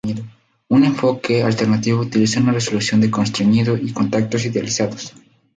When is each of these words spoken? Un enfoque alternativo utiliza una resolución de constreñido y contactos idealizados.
Un 0.69 0.81
enfoque 0.83 1.43
alternativo 1.43 1.99
utiliza 1.99 2.39
una 2.39 2.53
resolución 2.53 3.01
de 3.01 3.11
constreñido 3.11 3.77
y 3.77 3.93
contactos 3.93 4.43
idealizados. 4.47 5.13